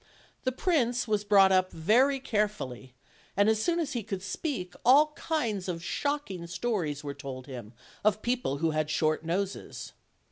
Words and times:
The 0.45 0.51
prince 0.51 1.07
was 1.07 1.23
brought 1.23 1.51
up 1.51 1.71
very 1.71 2.19
carefully, 2.19 2.95
and 3.37 3.47
as 3.47 3.61
soon 3.61 3.79
as 3.79 3.93
he 3.93 4.01
could 4.01 4.23
speak 4.23 4.73
all 4.83 5.11
kinds 5.11 5.67
of 5.67 5.83
shocking 5.83 6.47
stories 6.47 7.03
were 7.03 7.13
told 7.13 7.45
him 7.45 7.73
of 8.03 8.23
peo 8.23 8.37
ple 8.37 8.57
who 8.57 8.71
had 8.71 8.89
short 8.89 9.23
noses. 9.23 9.93